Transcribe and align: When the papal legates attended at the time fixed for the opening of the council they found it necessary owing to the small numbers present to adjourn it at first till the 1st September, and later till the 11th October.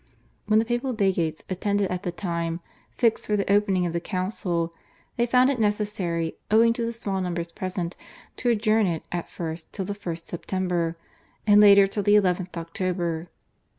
When 0.47 0.57
the 0.57 0.65
papal 0.65 0.93
legates 0.95 1.43
attended 1.47 1.91
at 1.91 2.01
the 2.01 2.11
time 2.11 2.61
fixed 2.89 3.27
for 3.27 3.35
the 3.37 3.53
opening 3.53 3.85
of 3.85 3.93
the 3.93 3.99
council 3.99 4.73
they 5.15 5.27
found 5.27 5.51
it 5.51 5.59
necessary 5.59 6.37
owing 6.49 6.73
to 6.73 6.83
the 6.87 6.91
small 6.91 7.21
numbers 7.21 7.51
present 7.51 7.95
to 8.37 8.49
adjourn 8.49 8.87
it 8.87 9.03
at 9.11 9.29
first 9.29 9.71
till 9.73 9.85
the 9.85 9.93
1st 9.93 10.25
September, 10.25 10.97
and 11.45 11.61
later 11.61 11.85
till 11.85 12.01
the 12.01 12.15
11th 12.15 12.57
October. 12.57 13.29